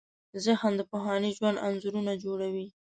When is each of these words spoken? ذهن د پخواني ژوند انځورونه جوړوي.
ذهن 0.45 0.71
د 0.77 0.81
پخواني 0.91 1.29
ژوند 1.37 1.61
انځورونه 1.67 2.11
جوړوي. 2.23 2.67